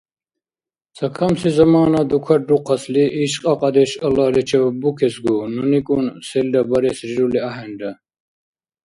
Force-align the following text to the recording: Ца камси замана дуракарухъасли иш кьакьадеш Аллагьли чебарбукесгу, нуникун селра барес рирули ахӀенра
Ца 0.95 1.07
камси 1.17 1.49
замана 1.57 2.01
дуракарухъасли 2.09 3.03
иш 3.23 3.33
кьакьадеш 3.43 3.91
Аллагьли 4.05 4.41
чебарбукесгу, 4.49 5.35
нуникун 5.55 6.05
селра 6.27 6.61
барес 6.69 6.99
рирули 7.07 7.39
ахӀенра 7.49 7.91